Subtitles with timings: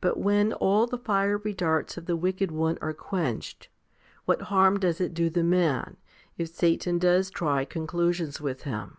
[0.00, 3.68] But when all the fiery darts of the wicked one are quenched,
[4.24, 5.98] 1 what harm does it do the man,
[6.38, 8.96] if Satan does try conclusions with him